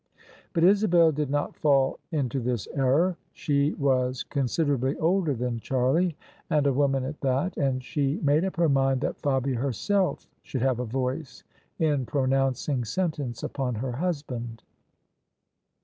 [0.53, 6.17] But Isabel did not fall into this error: she was consider ably older than Charlie,
[6.49, 10.63] and a woman at that: and she made up her mind that Fabia herself should
[10.63, 11.43] have a voice
[11.77, 14.63] in pro nouncing sentence upon her husband.